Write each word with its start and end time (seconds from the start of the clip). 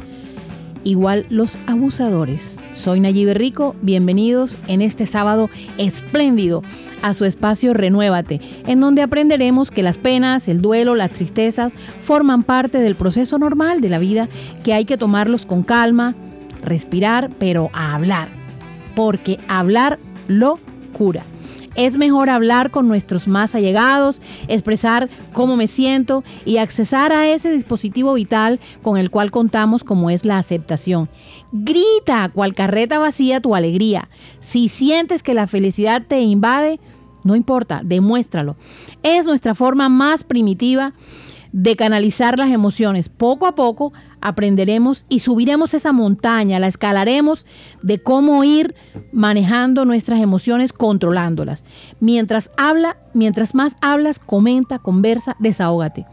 Igual 0.84 1.26
los 1.30 1.58
abusadores. 1.66 2.58
Soy 2.74 3.00
Nayibe 3.00 3.34
Rico, 3.34 3.74
bienvenidos 3.82 4.58
en 4.68 4.82
este 4.82 5.06
sábado 5.06 5.50
espléndido 5.78 6.62
a 7.02 7.14
su 7.14 7.24
espacio 7.24 7.74
Renuévate, 7.74 8.42
en 8.68 8.82
donde 8.82 9.02
aprenderemos 9.02 9.72
que 9.72 9.82
las 9.82 9.98
penas, 9.98 10.50
el 10.50 10.62
duelo, 10.62 10.94
las 10.96 11.12
tristezas 11.12 11.72
forman 12.04 12.44
parte 12.44 12.80
del 12.80 12.96
proceso 12.96 13.38
normal 13.40 13.80
de 13.80 13.90
la 13.90 14.00
vida, 14.00 14.28
que 14.66 14.74
hay 14.74 14.84
que 14.84 14.98
tomarlos 14.98 15.46
con 15.46 15.64
calma, 15.64 16.16
respirar, 16.66 17.30
pero 17.40 17.70
a 17.72 17.96
hablar, 17.96 18.28
porque 18.94 19.38
hablar 19.48 20.00
lo 20.28 20.60
cura. 20.92 21.24
Es 21.76 21.98
mejor 21.98 22.30
hablar 22.30 22.70
con 22.70 22.88
nuestros 22.88 23.28
más 23.28 23.56
allegados, 23.56 24.22
expresar 24.48 25.10
cómo 25.32 25.56
me 25.56 25.68
siento 25.68 26.24
y 26.44 26.58
accesar 26.58 27.14
a 27.14 27.28
ese 27.30 27.52
dispositivo 27.52 28.14
vital 28.14 28.60
con 28.82 28.98
el 28.98 29.10
cual 29.10 29.32
contamos 29.32 29.84
como 29.84 30.10
es 30.10 30.26
la 30.26 30.38
aceptación. 30.38 31.10
Grita 31.54 32.30
cual 32.34 32.54
carreta 32.56 33.00
vacía 33.00 33.40
tu 33.40 33.56
alegría. 33.56 34.10
Si 34.42 34.68
sientes 34.68 35.24
que 35.24 35.34
la 35.34 35.48
felicidad 35.48 36.04
te 36.06 36.20
invade, 36.20 36.80
no 37.24 37.36
importa, 37.36 37.82
demuéstralo. 37.84 38.58
Es 39.04 39.26
nuestra 39.26 39.56
forma 39.56 39.88
más 39.88 40.24
primitiva 40.24 40.94
de 41.52 41.76
canalizar 41.76 42.38
las 42.38 42.50
emociones. 42.50 43.10
Poco 43.10 43.46
a 43.46 43.56
poco 43.56 43.94
aprenderemos 44.22 45.06
y 45.10 45.20
subiremos 45.20 45.74
esa 45.74 45.92
montaña, 45.92 46.60
la 46.60 46.68
escalaremos 46.68 47.46
de 47.82 48.02
cómo 48.02 48.44
ir 48.44 48.76
manejando 49.12 49.86
nuestras 49.86 50.20
emociones, 50.20 50.74
controlándolas. 50.74 51.64
Mientras 52.00 52.52
habla, 52.58 52.98
mientras 53.14 53.56
más 53.56 53.76
hablas, 53.82 54.20
comenta, 54.20 54.80
conversa, 54.80 55.36
desahógate. 55.40 56.06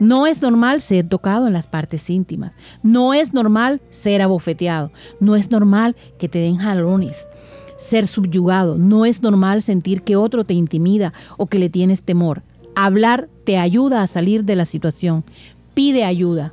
No 0.00 0.26
es 0.26 0.42
normal 0.42 0.80
ser 0.80 1.08
tocado 1.08 1.46
en 1.46 1.52
las 1.52 1.66
partes 1.66 2.10
íntimas. 2.10 2.52
No 2.82 3.14
es 3.14 3.32
normal 3.32 3.80
ser 3.90 4.22
abofeteado. 4.22 4.90
No 5.20 5.36
es 5.36 5.50
normal 5.50 5.96
que 6.18 6.28
te 6.28 6.40
den 6.40 6.56
jalones. 6.56 7.28
Ser 7.76 8.06
subyugado. 8.06 8.76
No 8.76 9.06
es 9.06 9.22
normal 9.22 9.62
sentir 9.62 10.02
que 10.02 10.16
otro 10.16 10.44
te 10.44 10.54
intimida 10.54 11.12
o 11.36 11.46
que 11.46 11.58
le 11.58 11.70
tienes 11.70 12.02
temor. 12.02 12.42
Hablar 12.74 13.28
te 13.44 13.56
ayuda 13.56 14.02
a 14.02 14.06
salir 14.08 14.44
de 14.44 14.56
la 14.56 14.64
situación. 14.64 15.24
Pide 15.74 16.04
ayuda. 16.04 16.52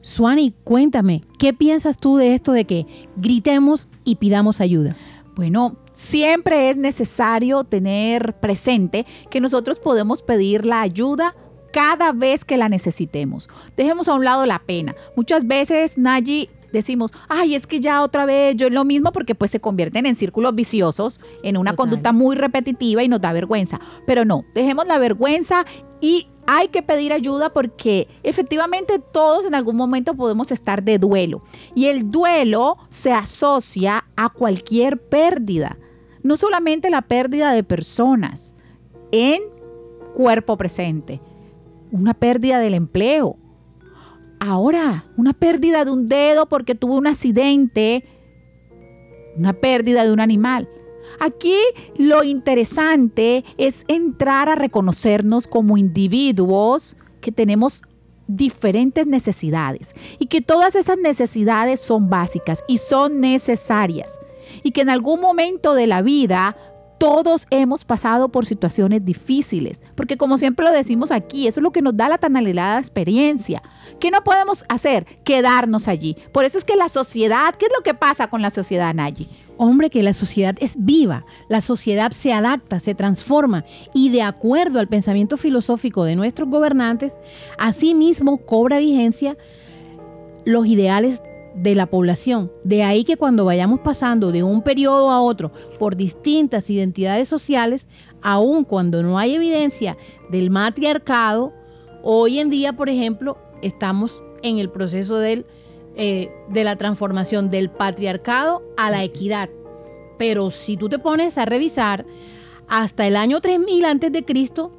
Suani, 0.00 0.54
cuéntame, 0.64 1.22
¿qué 1.38 1.52
piensas 1.52 1.98
tú 1.98 2.16
de 2.16 2.34
esto 2.34 2.52
de 2.52 2.64
que 2.64 2.86
gritemos 3.16 3.88
y 4.04 4.16
pidamos 4.16 4.60
ayuda? 4.60 4.96
Bueno, 5.34 5.76
siempre 5.92 6.70
es 6.70 6.76
necesario 6.76 7.64
tener 7.64 8.38
presente 8.40 9.06
que 9.30 9.40
nosotros 9.40 9.80
podemos 9.80 10.22
pedir 10.22 10.64
la 10.64 10.80
ayuda 10.80 11.34
cada 11.72 12.12
vez 12.12 12.44
que 12.44 12.56
la 12.56 12.68
necesitemos. 12.68 13.48
Dejemos 13.76 14.08
a 14.08 14.14
un 14.14 14.24
lado 14.24 14.46
la 14.46 14.60
pena. 14.60 14.94
Muchas 15.16 15.46
veces, 15.46 15.98
Nayi, 15.98 16.48
decimos, 16.72 17.12
ay, 17.28 17.54
es 17.54 17.66
que 17.66 17.80
ya 17.80 18.02
otra 18.02 18.26
vez 18.26 18.56
yo 18.56 18.66
es 18.66 18.72
lo 18.72 18.84
mismo 18.84 19.12
porque 19.12 19.34
pues 19.34 19.50
se 19.50 19.60
convierten 19.60 20.06
en 20.06 20.14
círculos 20.14 20.54
viciosos, 20.54 21.20
en 21.42 21.56
una 21.56 21.74
conducta 21.74 22.12
muy 22.12 22.36
repetitiva 22.36 23.02
y 23.02 23.08
nos 23.08 23.20
da 23.20 23.32
vergüenza. 23.32 23.80
Pero 24.06 24.24
no, 24.24 24.44
dejemos 24.54 24.86
la 24.86 24.98
vergüenza 24.98 25.64
y 26.00 26.28
hay 26.50 26.68
que 26.68 26.82
pedir 26.82 27.12
ayuda 27.12 27.52
porque 27.52 28.08
efectivamente 28.22 28.98
todos 28.98 29.44
en 29.44 29.54
algún 29.54 29.76
momento 29.76 30.14
podemos 30.14 30.50
estar 30.50 30.82
de 30.82 30.98
duelo. 30.98 31.42
Y 31.74 31.88
el 31.88 32.10
duelo 32.10 32.78
se 32.88 33.12
asocia 33.12 34.06
a 34.16 34.30
cualquier 34.30 34.98
pérdida. 34.98 35.76
No 36.22 36.38
solamente 36.38 36.88
la 36.88 37.02
pérdida 37.02 37.52
de 37.52 37.64
personas 37.64 38.54
en 39.12 39.42
cuerpo 40.14 40.56
presente, 40.56 41.20
una 41.92 42.14
pérdida 42.14 42.60
del 42.60 42.72
empleo. 42.72 43.36
Ahora, 44.40 45.04
una 45.18 45.34
pérdida 45.34 45.84
de 45.84 45.90
un 45.90 46.08
dedo 46.08 46.48
porque 46.48 46.74
tuvo 46.74 46.96
un 46.96 47.08
accidente, 47.08 48.06
una 49.36 49.52
pérdida 49.52 50.02
de 50.06 50.14
un 50.14 50.20
animal. 50.20 50.66
Aquí 51.20 51.56
lo 51.96 52.22
interesante 52.22 53.44
es 53.56 53.84
entrar 53.88 54.48
a 54.48 54.54
reconocernos 54.54 55.46
como 55.46 55.76
individuos 55.76 56.96
que 57.20 57.32
tenemos 57.32 57.82
diferentes 58.26 59.06
necesidades 59.06 59.94
y 60.18 60.26
que 60.26 60.42
todas 60.42 60.74
esas 60.74 60.98
necesidades 60.98 61.80
son 61.80 62.10
básicas 62.10 62.62
y 62.68 62.78
son 62.78 63.20
necesarias 63.20 64.18
y 64.62 64.72
que 64.72 64.82
en 64.82 64.90
algún 64.90 65.20
momento 65.20 65.74
de 65.74 65.86
la 65.86 66.02
vida 66.02 66.56
todos 66.98 67.46
hemos 67.50 67.84
pasado 67.84 68.28
por 68.28 68.44
situaciones 68.44 69.04
difíciles, 69.04 69.82
porque 69.94 70.16
como 70.16 70.36
siempre 70.36 70.66
lo 70.66 70.72
decimos 70.72 71.12
aquí, 71.12 71.46
eso 71.46 71.60
es 71.60 71.62
lo 71.62 71.70
que 71.70 71.80
nos 71.80 71.96
da 71.96 72.08
la 72.08 72.18
tan 72.18 72.36
anhelada 72.36 72.78
experiencia. 72.78 73.62
¿Qué 74.00 74.10
no 74.10 74.24
podemos 74.24 74.64
hacer? 74.68 75.06
Quedarnos 75.24 75.86
allí. 75.86 76.16
Por 76.32 76.44
eso 76.44 76.58
es 76.58 76.64
que 76.64 76.74
la 76.74 76.88
sociedad, 76.88 77.54
¿qué 77.54 77.66
es 77.66 77.72
lo 77.76 77.84
que 77.84 77.94
pasa 77.94 78.28
con 78.28 78.42
la 78.42 78.50
sociedad, 78.50 78.92
Nayi? 78.94 79.28
Hombre, 79.58 79.90
que 79.90 80.04
la 80.04 80.12
sociedad 80.12 80.56
es 80.60 80.72
viva, 80.76 81.26
la 81.48 81.60
sociedad 81.60 82.12
se 82.12 82.32
adapta, 82.32 82.78
se 82.78 82.94
transforma 82.94 83.64
y 83.92 84.10
de 84.10 84.22
acuerdo 84.22 84.78
al 84.78 84.86
pensamiento 84.86 85.36
filosófico 85.36 86.04
de 86.04 86.14
nuestros 86.14 86.48
gobernantes, 86.48 87.18
asimismo 87.58 88.38
cobra 88.38 88.78
vigencia 88.78 89.36
los 90.44 90.66
ideales 90.66 91.20
de 91.56 91.74
la 91.74 91.86
población. 91.86 92.52
De 92.62 92.84
ahí 92.84 93.02
que 93.02 93.16
cuando 93.16 93.44
vayamos 93.44 93.80
pasando 93.80 94.30
de 94.30 94.44
un 94.44 94.62
periodo 94.62 95.10
a 95.10 95.20
otro 95.20 95.52
por 95.78 95.96
distintas 95.96 96.70
identidades 96.70 97.26
sociales, 97.26 97.88
aun 98.22 98.62
cuando 98.62 99.02
no 99.02 99.18
hay 99.18 99.34
evidencia 99.34 99.96
del 100.30 100.50
matriarcado, 100.50 101.52
hoy 102.04 102.38
en 102.38 102.48
día, 102.48 102.74
por 102.74 102.88
ejemplo, 102.88 103.38
estamos 103.60 104.22
en 104.42 104.58
el 104.58 104.70
proceso 104.70 105.16
del 105.16 105.46
eh, 106.00 106.30
de 106.48 106.62
la 106.62 106.76
transformación 106.76 107.50
del 107.50 107.70
patriarcado 107.70 108.62
a 108.76 108.88
la 108.88 109.02
equidad. 109.02 109.50
Pero 110.16 110.52
si 110.52 110.76
tú 110.76 110.88
te 110.88 111.00
pones 111.00 111.36
a 111.38 111.44
revisar, 111.44 112.06
hasta 112.68 113.04
el 113.08 113.16
año 113.16 113.40
3000 113.40 113.84
antes 113.84 114.12
de 114.12 114.24
Cristo, 114.24 114.70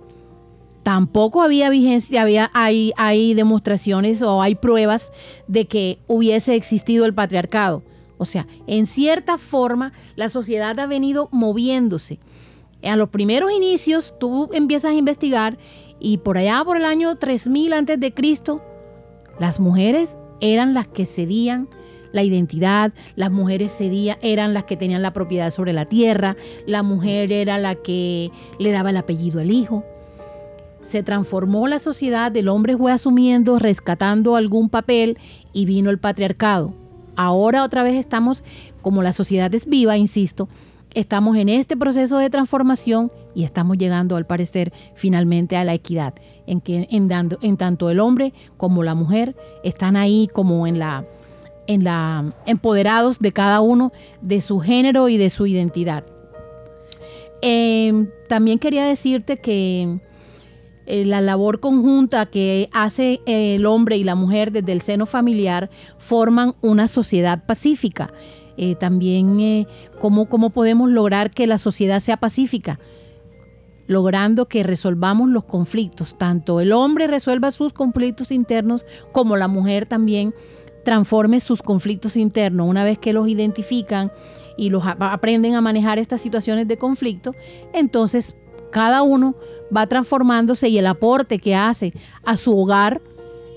tampoco 0.81 1.41
había 1.41 1.69
vigencia, 1.69 2.21
había, 2.21 2.49
hay, 2.53 2.93
hay 2.95 3.33
demostraciones 3.33 4.21
o 4.21 4.41
hay 4.41 4.55
pruebas 4.55 5.11
de 5.45 5.65
que 5.65 5.99
hubiese 6.07 6.55
existido 6.55 7.05
el 7.05 7.13
patriarcado. 7.13 7.83
O 8.17 8.23
sea, 8.23 8.47
en 8.65 8.85
cierta 8.85 9.37
forma, 9.37 9.91
la 10.15 10.29
sociedad 10.29 10.79
ha 10.79 10.85
venido 10.85 11.27
moviéndose. 11.31 12.19
A 12.81 12.95
los 12.95 13.09
primeros 13.09 13.51
inicios, 13.51 14.13
tú 14.21 14.49
empiezas 14.53 14.91
a 14.91 14.97
investigar 14.97 15.57
y 15.99 16.19
por 16.19 16.37
allá, 16.37 16.63
por 16.63 16.77
el 16.77 16.85
año 16.85 17.17
3000 17.17 17.73
antes 17.73 17.99
de 17.99 18.13
Cristo, 18.13 18.61
las 19.37 19.59
mujeres 19.59 20.17
eran 20.41 20.73
las 20.73 20.87
que 20.87 21.05
cedían 21.05 21.67
la 22.11 22.23
identidad, 22.23 22.93
las 23.15 23.31
mujeres 23.31 23.75
cedían, 23.75 24.17
eran 24.21 24.53
las 24.53 24.63
que 24.63 24.77
tenían 24.77 25.01
la 25.01 25.13
propiedad 25.13 25.51
sobre 25.51 25.73
la 25.73 25.85
tierra, 25.85 26.35
la 26.65 26.83
mujer 26.83 27.31
era 27.31 27.57
la 27.57 27.75
que 27.75 28.31
le 28.57 28.71
daba 28.71 28.89
el 28.89 28.97
apellido 28.97 29.39
al 29.39 29.51
hijo. 29.51 29.83
Se 30.81 31.03
transformó 31.03 31.67
la 31.67 31.79
sociedad, 31.79 32.35
el 32.35 32.47
hombre 32.47 32.77
fue 32.77 32.91
asumiendo, 32.91 33.59
rescatando 33.59 34.35
algún 34.35 34.69
papel 34.69 35.17
y 35.53 35.65
vino 35.65 35.89
el 35.89 35.99
patriarcado. 35.99 36.73
Ahora 37.15 37.63
otra 37.63 37.83
vez 37.83 37.95
estamos, 37.95 38.43
como 38.81 39.03
la 39.03 39.11
sociedad 39.11 39.53
es 39.53 39.65
viva, 39.65 39.97
insisto, 39.97 40.47
estamos 40.93 41.35
en 41.37 41.49
este 41.49 41.75
proceso 41.75 42.17
de 42.17 42.29
transformación 42.29 43.11
y 43.35 43.43
estamos 43.43 43.77
llegando 43.77 44.15
al 44.15 44.25
parecer 44.25 44.71
finalmente 44.95 45.57
a 45.57 45.65
la 45.65 45.73
equidad 45.73 46.13
en 46.49 46.61
que 46.61 46.87
en, 46.89 47.57
tanto 47.57 47.89
el 47.89 47.99
hombre 47.99 48.33
como 48.57 48.83
la 48.83 48.95
mujer 48.95 49.35
están 49.63 49.95
ahí 49.95 50.27
como 50.33 50.65
en 50.65 50.79
la 50.79 51.05
en 51.67 51.83
la 51.83 52.33
empoderados 52.47 53.19
de 53.19 53.31
cada 53.31 53.61
uno 53.61 53.93
de 54.21 54.41
su 54.41 54.59
género 54.59 55.07
y 55.07 55.17
de 55.17 55.29
su 55.29 55.45
identidad. 55.45 56.03
Em, 57.43 58.09
también 58.27 58.57
quería 58.57 58.83
decirte 58.83 59.37
que 59.37 59.99
eh, 60.87 61.05
la 61.05 61.21
labor 61.21 61.59
conjunta 61.59 62.25
que 62.25 62.67
hace 62.73 63.21
el 63.27 63.67
hombre 63.67 63.97
y 63.97 64.03
la 64.03 64.15
mujer 64.15 64.51
desde 64.51 64.71
el 64.71 64.81
seno 64.81 65.05
familiar 65.05 65.69
forman 65.99 66.55
una 66.61 66.87
sociedad 66.87 67.45
pacífica. 67.45 68.11
Eh, 68.57 68.73
también 68.73 69.39
eh, 69.39 69.67
cómo, 70.01 70.27
cómo 70.27 70.49
podemos 70.49 70.89
lograr 70.89 71.29
que 71.29 71.45
la 71.45 71.59
sociedad 71.59 71.99
sea 71.99 72.17
pacífica 72.17 72.79
logrando 73.89 74.47
que 74.47 74.61
resolvamos 74.61 75.29
los 75.29 75.43
conflictos. 75.43 76.15
Tanto 76.17 76.61
el 76.61 76.71
hombre 76.71 77.07
resuelva 77.07 77.49
sus 77.49 77.73
conflictos 77.73 78.31
internos 78.31 78.85
como 79.11 79.35
la 79.35 79.47
mujer 79.47 79.87
también 79.87 80.33
transforme 80.85 81.39
sus 81.39 81.63
conflictos 81.63 82.15
internos. 82.15 82.69
Una 82.69 82.83
vez 82.83 82.99
que 82.99 83.13
los 83.13 83.27
identifican 83.27 84.11
y 84.57 84.69
los 84.69 84.83
aprenden 84.85 85.55
a 85.55 85.61
manejar 85.61 85.97
estas 85.97 86.21
situaciones 86.21 86.67
de 86.67 86.77
conflicto, 86.77 87.33
entonces 87.73 88.35
cada 88.71 89.01
uno 89.01 89.35
va 89.75 89.87
transformándose 89.87 90.69
y 90.69 90.77
el 90.77 90.85
aporte 90.85 91.39
que 91.39 91.55
hace 91.55 91.91
a 92.23 92.37
su 92.37 92.57
hogar 92.57 93.01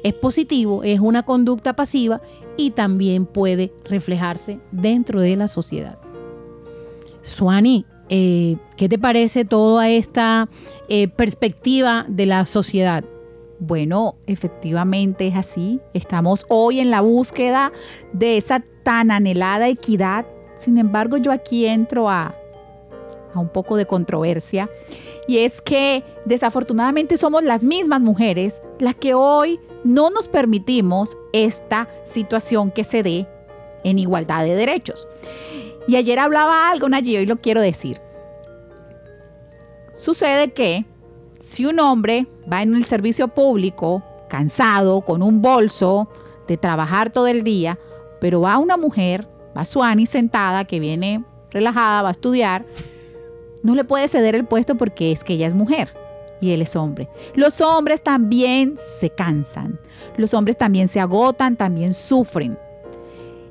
es 0.03 0.15
positivo, 0.15 0.83
es 0.83 0.99
una 0.99 1.25
conducta 1.25 1.77
pasiva 1.77 2.23
y 2.57 2.71
también 2.71 3.27
puede 3.27 3.71
reflejarse 3.85 4.61
dentro 4.71 5.21
de 5.21 5.37
la 5.37 5.49
sociedad. 5.49 5.99
Suani, 7.21 7.85
eh, 8.15 8.59
¿Qué 8.77 8.91
te 8.91 8.99
parece 8.99 9.47
toda 9.47 9.89
esta 9.89 10.51
eh, 10.91 11.09
perspectiva 11.09 12.05
de 12.09 12.27
la 12.27 12.45
sociedad? 12.45 13.05
Bueno, 13.59 14.17
efectivamente 14.27 15.29
es 15.29 15.35
así. 15.35 15.81
Estamos 15.95 16.45
hoy 16.51 16.81
en 16.81 16.91
la 16.91 17.01
búsqueda 17.01 17.73
de 18.13 18.37
esa 18.37 18.63
tan 18.83 19.11
anhelada 19.11 19.67
equidad. 19.67 20.27
Sin 20.57 20.77
embargo, 20.77 21.17
yo 21.17 21.33
aquí 21.33 21.65
entro 21.65 22.11
a, 22.11 22.35
a 23.33 23.41
un 23.41 23.49
poco 23.49 23.79
de 23.79 23.87
controversia. 23.87 24.69
Y 25.27 25.39
es 25.39 25.63
que 25.63 26.05
desafortunadamente 26.27 27.17
somos 27.17 27.43
las 27.43 27.65
mismas 27.65 28.03
mujeres 28.03 28.61
las 28.79 28.95
que 28.95 29.15
hoy 29.15 29.59
no 29.85 30.11
nos 30.11 30.29
permitimos 30.29 31.17
esta 31.33 31.89
situación 32.05 32.71
que 32.73 32.85
se 32.85 33.03
dé 33.03 33.27
en 33.85 33.99
igualdad 33.99 34.45
de 34.45 34.55
derechos. 34.55 35.09
Y 35.89 35.97
ayer 35.97 36.19
hablaba 36.19 36.71
algo, 36.71 36.89
Nayi, 36.89 37.17
hoy 37.17 37.27
lo 37.27 37.41
quiero 37.41 37.61
decir. 37.61 38.01
Sucede 39.93 40.53
que 40.53 40.87
si 41.39 41.67
un 41.67 41.81
hombre 41.81 42.27
va 42.51 42.63
en 42.63 42.75
el 42.75 42.85
servicio 42.85 43.29
público, 43.29 44.03
cansado, 44.29 45.03
con 45.03 45.23
un 45.23 45.43
bolso 45.43 46.09
de 46.47 46.57
trabajar 46.57 47.11
todo 47.11 47.27
el 47.27 47.43
día, 47.43 47.79
pero 48.21 48.41
va 48.41 48.59
una 48.59 48.77
mujer, 48.77 49.29
va 49.57 49.65
Suani 49.65 50.07
sentada, 50.07 50.65
que 50.65 50.81
viene 50.81 51.25
relajada, 51.51 52.03
va 52.03 52.09
a 52.09 52.13
estudiar, 52.13 52.65
no 53.63 53.75
le 53.75 53.85
puede 53.85 54.09
ceder 54.09 54.35
el 54.35 54.47
puesto 54.47 54.77
porque 54.77 55.13
es 55.13 55.25
que 55.25 55.35
ella 55.35 55.47
es 55.47 55.55
mujer 55.55 55.95
y 56.41 56.51
él 56.53 56.63
es 56.63 56.75
hombre. 56.77 57.09
Los 57.35 57.61
hombres 57.61 58.03
también 58.03 58.77
se 58.77 59.11
cansan, 59.11 59.79
los 60.17 60.35
hombres 60.35 60.57
también 60.57 60.89
se 60.89 61.01
agotan, 61.01 61.57
también 61.57 61.95
sufren. 61.95 62.59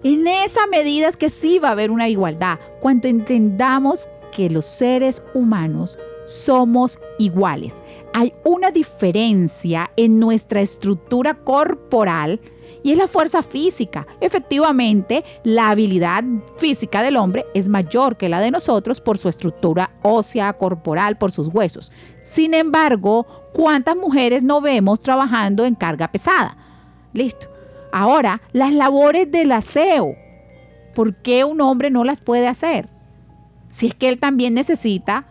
En 0.04 0.26
esa 0.28 0.66
medida 0.68 1.08
es 1.08 1.18
que 1.18 1.30
sí 1.30 1.60
va 1.60 1.70
a 1.70 1.72
haber 1.74 1.92
una 1.92 2.10
igualdad, 2.10 2.60
cuando 2.80 3.08
entendamos 3.08 4.10
que 4.32 4.50
los 4.50 4.66
seres 4.66 5.24
humanos 5.34 5.98
somos 6.26 7.00
iguales. 7.20 7.84
Hay 8.14 8.34
una 8.44 8.72
diferencia 8.72 9.92
en 9.96 10.20
nuestra 10.20 10.62
estructura 10.62 11.36
corporal 11.36 12.40
y 12.84 12.92
es 12.92 12.98
la 12.98 13.08
fuerza 13.08 13.44
física. 13.44 14.08
Efectivamente, 14.20 15.24
la 15.44 15.70
habilidad 15.70 16.24
física 16.58 17.04
del 17.04 17.18
hombre 17.18 17.46
es 17.54 17.70
mayor 17.70 18.18
que 18.18 18.30
la 18.30 18.40
de 18.40 18.50
nosotros 18.50 19.02
por 19.02 19.20
su 19.20 19.30
estructura 19.30 19.92
ósea, 20.02 20.54
corporal, 20.54 21.18
por 21.18 21.32
sus 21.32 21.48
huesos. 21.48 21.92
Sin 22.22 22.56
embargo, 22.56 23.28
¿cuántas 23.54 23.96
mujeres 23.96 24.42
no 24.42 24.62
vemos 24.62 25.00
trabajando 25.00 25.66
en 25.66 25.76
carga 25.76 26.12
pesada? 26.12 26.58
Listo. 27.14 27.52
Ahora, 27.92 28.42
las 28.54 28.72
labores 28.72 29.30
del 29.32 29.52
aseo, 29.52 30.16
¿por 30.96 31.16
qué 31.16 31.44
un 31.44 31.62
hombre 31.62 31.90
no 31.90 32.04
las 32.04 32.22
puede 32.22 32.48
hacer? 32.48 32.90
Si 33.68 33.88
es 33.88 33.96
que 33.96 34.10
él 34.10 34.20
también 34.20 34.54
necesita 34.54 35.28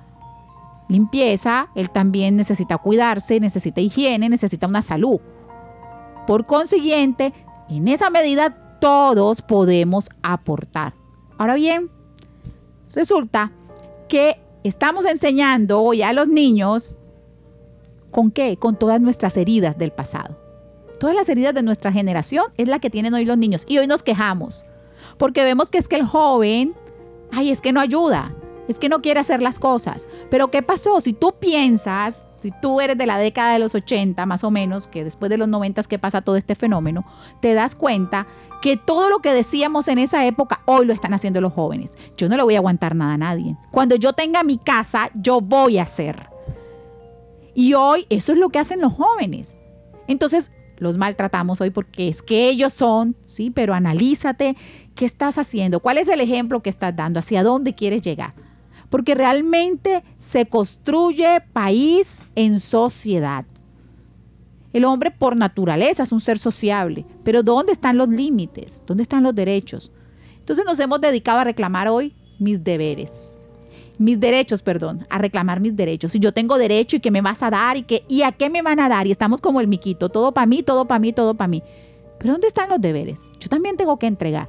limpieza, 0.88 1.68
él 1.74 1.90
también 1.90 2.36
necesita 2.36 2.78
cuidarse, 2.78 3.40
necesita 3.40 3.80
higiene, 3.80 4.28
necesita 4.28 4.66
una 4.66 4.82
salud. 4.82 5.20
Por 6.26 6.46
consiguiente, 6.46 7.32
en 7.68 7.88
esa 7.88 8.10
medida 8.10 8.78
todos 8.80 9.40
podemos 9.40 10.10
aportar. 10.22 10.94
Ahora 11.38 11.54
bien, 11.54 11.90
resulta 12.92 13.52
que 14.08 14.40
estamos 14.64 15.06
enseñando 15.06 15.80
hoy 15.80 16.02
a 16.02 16.12
los 16.12 16.28
niños 16.28 16.94
con 18.10 18.30
qué? 18.30 18.56
Con 18.56 18.76
todas 18.76 19.00
nuestras 19.00 19.36
heridas 19.36 19.78
del 19.78 19.92
pasado 19.92 20.39
todas 21.00 21.16
las 21.16 21.28
heridas 21.28 21.54
de 21.54 21.62
nuestra 21.62 21.90
generación 21.90 22.44
es 22.56 22.68
la 22.68 22.78
que 22.78 22.90
tienen 22.90 23.14
hoy 23.14 23.24
los 23.24 23.38
niños. 23.38 23.64
Y 23.66 23.78
hoy 23.78 23.88
nos 23.88 24.04
quejamos, 24.04 24.64
porque 25.18 25.42
vemos 25.42 25.72
que 25.72 25.78
es 25.78 25.88
que 25.88 25.96
el 25.96 26.06
joven, 26.06 26.74
ay, 27.32 27.50
es 27.50 27.60
que 27.60 27.72
no 27.72 27.80
ayuda, 27.80 28.32
es 28.68 28.78
que 28.78 28.88
no 28.88 29.00
quiere 29.02 29.18
hacer 29.18 29.42
las 29.42 29.58
cosas. 29.58 30.06
Pero 30.30 30.52
¿qué 30.52 30.62
pasó? 30.62 31.00
Si 31.00 31.12
tú 31.12 31.34
piensas, 31.40 32.24
si 32.40 32.52
tú 32.62 32.80
eres 32.80 32.96
de 32.96 33.06
la 33.06 33.18
década 33.18 33.54
de 33.54 33.58
los 33.58 33.74
80 33.74 34.24
más 34.26 34.44
o 34.44 34.50
menos, 34.50 34.86
que 34.86 35.02
después 35.02 35.30
de 35.30 35.38
los 35.38 35.48
90 35.48 35.82
que 35.84 35.98
pasa 35.98 36.20
todo 36.20 36.36
este 36.36 36.54
fenómeno, 36.54 37.04
te 37.40 37.54
das 37.54 37.74
cuenta 37.74 38.26
que 38.60 38.76
todo 38.76 39.08
lo 39.08 39.20
que 39.20 39.32
decíamos 39.32 39.88
en 39.88 39.98
esa 39.98 40.26
época 40.26 40.60
hoy 40.66 40.84
lo 40.84 40.92
están 40.92 41.14
haciendo 41.14 41.40
los 41.40 41.54
jóvenes. 41.54 41.92
Yo 42.16 42.28
no 42.28 42.36
le 42.36 42.42
voy 42.42 42.54
a 42.54 42.58
aguantar 42.58 42.94
nada 42.94 43.14
a 43.14 43.18
nadie. 43.18 43.56
Cuando 43.70 43.96
yo 43.96 44.12
tenga 44.12 44.42
mi 44.42 44.58
casa, 44.58 45.10
yo 45.14 45.40
voy 45.40 45.78
a 45.78 45.84
hacer. 45.84 46.28
Y 47.54 47.72
hoy 47.72 48.06
eso 48.10 48.32
es 48.32 48.38
lo 48.38 48.50
que 48.50 48.58
hacen 48.58 48.80
los 48.80 48.92
jóvenes. 48.92 49.58
Entonces, 50.06 50.52
los 50.80 50.96
maltratamos 50.96 51.60
hoy 51.60 51.70
porque 51.70 52.08
es 52.08 52.22
que 52.22 52.48
ellos 52.48 52.72
son, 52.72 53.14
sí, 53.26 53.50
pero 53.50 53.74
analízate 53.74 54.56
qué 54.94 55.04
estás 55.04 55.38
haciendo, 55.38 55.80
cuál 55.80 55.98
es 55.98 56.08
el 56.08 56.20
ejemplo 56.20 56.62
que 56.62 56.70
estás 56.70 56.96
dando, 56.96 57.20
hacia 57.20 57.44
dónde 57.44 57.74
quieres 57.74 58.02
llegar. 58.02 58.34
Porque 58.88 59.14
realmente 59.14 60.02
se 60.16 60.46
construye 60.46 61.40
país 61.52 62.24
en 62.34 62.58
sociedad. 62.58 63.44
El 64.72 64.84
hombre 64.84 65.10
por 65.12 65.36
naturaleza 65.36 66.02
es 66.02 66.12
un 66.12 66.20
ser 66.20 66.38
sociable, 66.38 67.04
pero 67.22 67.42
¿dónde 67.42 67.72
están 67.72 67.96
los 67.96 68.08
límites? 68.08 68.82
¿Dónde 68.86 69.04
están 69.04 69.22
los 69.22 69.34
derechos? 69.34 69.92
Entonces 70.38 70.64
nos 70.64 70.80
hemos 70.80 71.00
dedicado 71.00 71.40
a 71.40 71.44
reclamar 71.44 71.88
hoy 71.88 72.14
mis 72.38 72.64
deberes 72.64 73.39
mis 74.00 74.18
derechos, 74.18 74.62
perdón, 74.62 75.06
a 75.10 75.18
reclamar 75.18 75.60
mis 75.60 75.76
derechos. 75.76 76.12
Si 76.12 76.20
yo 76.20 76.32
tengo 76.32 76.56
derecho 76.56 76.96
y 76.96 77.00
que 77.00 77.10
me 77.10 77.20
vas 77.20 77.42
a 77.42 77.50
dar 77.50 77.76
y 77.76 77.82
que 77.82 78.02
y 78.08 78.22
a 78.22 78.32
qué 78.32 78.48
me 78.48 78.62
van 78.62 78.80
a 78.80 78.88
dar 78.88 79.06
y 79.06 79.10
estamos 79.10 79.42
como 79.42 79.60
el 79.60 79.68
miquito, 79.68 80.08
todo 80.08 80.32
para 80.32 80.46
mí, 80.46 80.62
todo 80.62 80.86
para 80.86 80.98
mí, 80.98 81.12
todo 81.12 81.34
para 81.34 81.48
mí. 81.48 81.62
Pero 82.18 82.32
¿dónde 82.32 82.46
están 82.46 82.70
los 82.70 82.80
deberes? 82.80 83.30
Yo 83.38 83.50
también 83.50 83.76
tengo 83.76 83.98
que 83.98 84.06
entregar. 84.06 84.48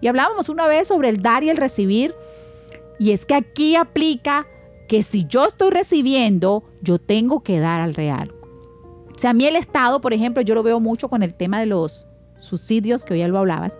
Y 0.00 0.08
hablábamos 0.08 0.48
una 0.48 0.66
vez 0.66 0.88
sobre 0.88 1.10
el 1.10 1.22
dar 1.22 1.44
y 1.44 1.50
el 1.50 1.56
recibir 1.56 2.12
y 2.98 3.12
es 3.12 3.24
que 3.24 3.34
aquí 3.34 3.76
aplica 3.76 4.48
que 4.88 5.04
si 5.04 5.26
yo 5.26 5.46
estoy 5.46 5.70
recibiendo, 5.70 6.64
yo 6.82 6.98
tengo 6.98 7.44
que 7.44 7.60
dar 7.60 7.80
al 7.80 7.94
real. 7.94 8.34
O 9.14 9.18
sea, 9.18 9.30
a 9.30 9.34
mí 9.34 9.46
el 9.46 9.54
Estado, 9.54 10.00
por 10.00 10.12
ejemplo, 10.12 10.42
yo 10.42 10.56
lo 10.56 10.64
veo 10.64 10.80
mucho 10.80 11.08
con 11.08 11.22
el 11.22 11.34
tema 11.34 11.60
de 11.60 11.66
los 11.66 12.08
subsidios, 12.36 13.04
que 13.04 13.14
hoy 13.14 13.20
ya 13.20 13.28
lo 13.28 13.38
hablabas, 13.38 13.78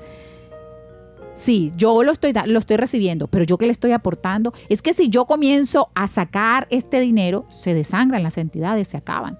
Sí, 1.38 1.70
yo 1.76 2.02
lo 2.02 2.10
estoy, 2.10 2.32
lo 2.46 2.58
estoy 2.58 2.76
recibiendo, 2.78 3.28
pero 3.28 3.44
yo 3.44 3.58
que 3.58 3.66
le 3.66 3.70
estoy 3.70 3.92
aportando, 3.92 4.52
es 4.68 4.82
que 4.82 4.92
si 4.92 5.08
yo 5.08 5.24
comienzo 5.26 5.88
a 5.94 6.08
sacar 6.08 6.66
este 6.68 7.00
dinero, 7.00 7.46
se 7.48 7.74
desangran 7.74 8.24
las 8.24 8.38
entidades, 8.38 8.88
se 8.88 8.96
acaban. 8.96 9.38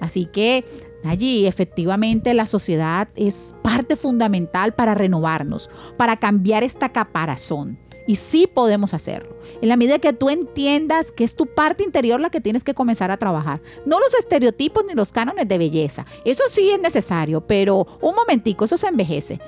Así 0.00 0.24
que 0.24 0.64
allí 1.04 1.46
efectivamente 1.46 2.32
la 2.32 2.46
sociedad 2.46 3.08
es 3.16 3.54
parte 3.62 3.96
fundamental 3.96 4.72
para 4.72 4.94
renovarnos, 4.94 5.68
para 5.98 6.16
cambiar 6.16 6.64
esta 6.64 6.88
caparazón. 6.88 7.78
Y 8.06 8.16
sí 8.16 8.46
podemos 8.46 8.94
hacerlo. 8.94 9.36
En 9.60 9.68
la 9.68 9.76
medida 9.76 9.98
que 9.98 10.14
tú 10.14 10.30
entiendas 10.30 11.12
que 11.12 11.24
es 11.24 11.36
tu 11.36 11.44
parte 11.54 11.84
interior 11.84 12.18
la 12.18 12.30
que 12.30 12.40
tienes 12.40 12.64
que 12.64 12.72
comenzar 12.72 13.10
a 13.10 13.18
trabajar. 13.18 13.60
No 13.84 14.00
los 14.00 14.14
estereotipos 14.14 14.86
ni 14.86 14.94
los 14.94 15.12
cánones 15.12 15.46
de 15.46 15.58
belleza. 15.58 16.06
Eso 16.24 16.44
sí 16.50 16.70
es 16.70 16.80
necesario, 16.80 17.46
pero 17.46 17.86
un 18.00 18.14
momentico, 18.14 18.64
eso 18.64 18.78
se 18.78 18.86
envejece. 18.88 19.38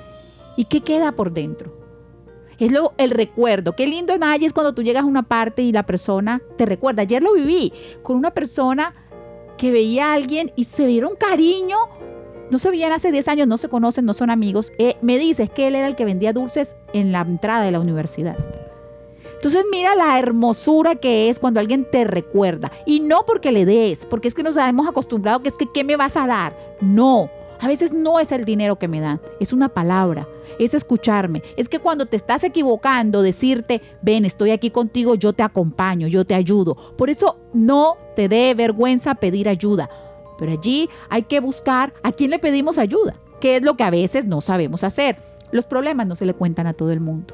¿Y 0.55 0.65
qué 0.65 0.81
queda 0.81 1.11
por 1.11 1.31
dentro? 1.31 1.73
Es 2.59 2.71
lo, 2.71 2.93
el 2.97 3.11
recuerdo. 3.11 3.75
Qué 3.75 3.87
lindo, 3.87 4.17
Nayi, 4.17 4.45
es 4.45 4.53
cuando 4.53 4.73
tú 4.73 4.81
llegas 4.81 5.03
a 5.03 5.07
una 5.07 5.23
parte 5.23 5.61
y 5.61 5.71
la 5.71 5.85
persona 5.85 6.41
te 6.57 6.65
recuerda. 6.65 7.01
Ayer 7.01 7.21
lo 7.21 7.33
viví 7.33 7.73
con 8.01 8.15
una 8.15 8.31
persona 8.31 8.93
que 9.57 9.71
veía 9.71 10.11
a 10.11 10.13
alguien 10.13 10.51
y 10.55 10.65
se 10.65 10.85
vieron 10.85 11.15
cariño. 11.15 11.77
No 12.51 12.59
se 12.59 12.69
veían 12.69 12.93
hace 12.93 13.11
10 13.11 13.27
años, 13.27 13.47
no 13.47 13.57
se 13.57 13.69
conocen, 13.69 14.05
no 14.05 14.13
son 14.13 14.29
amigos. 14.29 14.71
Eh, 14.77 14.95
me 15.01 15.17
dices 15.17 15.49
que 15.49 15.67
él 15.67 15.75
era 15.75 15.87
el 15.87 15.95
que 15.95 16.05
vendía 16.05 16.31
dulces 16.31 16.75
en 16.93 17.11
la 17.11 17.21
entrada 17.21 17.63
de 17.65 17.71
la 17.71 17.79
universidad. 17.79 18.37
Entonces 19.33 19.65
mira 19.69 19.95
la 19.95 20.17
hermosura 20.17 20.95
que 20.95 21.29
es 21.29 21.39
cuando 21.39 21.59
alguien 21.59 21.85
te 21.91 22.03
recuerda. 22.05 22.71
Y 22.85 22.99
no 23.01 23.25
porque 23.25 23.51
le 23.51 23.65
des, 23.65 24.05
porque 24.05 24.27
es 24.27 24.33
que 24.33 24.43
nos 24.43 24.57
hemos 24.57 24.87
acostumbrado 24.87 25.41
que 25.41 25.49
es 25.49 25.57
que 25.57 25.67
¿qué 25.73 25.83
me 25.83 25.97
vas 25.97 26.15
a 26.17 26.25
dar? 26.25 26.55
No. 26.81 27.29
A 27.65 27.67
veces 27.67 27.93
no 27.93 28.19
es 28.19 28.31
el 28.31 28.45
dinero 28.45 28.75
que 28.75 28.87
me 28.87 29.01
dan, 29.01 29.19
es 29.39 29.51
una 29.51 29.69
palabra, 29.69 30.27
es 30.59 30.75
escucharme. 30.75 31.41
Es 31.57 31.67
que 31.67 31.79
cuando 31.79 32.05
te 32.05 32.15
estás 32.15 32.43
equivocando, 32.43 33.23
decirte, 33.23 33.81
ven, 34.03 34.23
estoy 34.23 34.51
aquí 34.51 34.69
contigo, 34.69 35.15
yo 35.15 35.33
te 35.33 35.41
acompaño, 35.41 36.07
yo 36.07 36.25
te 36.25 36.35
ayudo. 36.35 36.75
Por 36.95 37.09
eso 37.09 37.39
no 37.53 37.97
te 38.15 38.29
dé 38.29 38.53
vergüenza 38.53 39.15
pedir 39.15 39.49
ayuda. 39.49 39.89
Pero 40.37 40.51
allí 40.51 40.91
hay 41.09 41.23
que 41.23 41.39
buscar 41.39 41.91
a 42.03 42.11
quién 42.11 42.29
le 42.29 42.37
pedimos 42.37 42.77
ayuda, 42.77 43.15
que 43.41 43.55
es 43.55 43.63
lo 43.63 43.75
que 43.75 43.83
a 43.83 43.89
veces 43.89 44.27
no 44.27 44.41
sabemos 44.41 44.83
hacer. 44.83 45.17
Los 45.51 45.65
problemas 45.65 46.05
no 46.05 46.15
se 46.15 46.27
le 46.27 46.35
cuentan 46.35 46.67
a 46.67 46.73
todo 46.73 46.91
el 46.91 46.99
mundo. 46.99 47.33